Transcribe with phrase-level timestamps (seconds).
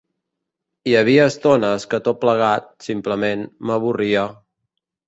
[0.91, 4.27] Hi havia estones que tot plegat, simplement, m'avorria